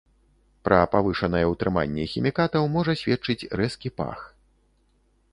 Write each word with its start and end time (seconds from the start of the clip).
Пра 0.67 0.77
павышанае 0.93 1.41
ўтрыманне 1.49 2.05
хімікатаў 2.13 2.63
можа 2.77 2.95
сведчыць 3.01 3.47
рэзкі 3.61 3.93
пах. 4.01 4.19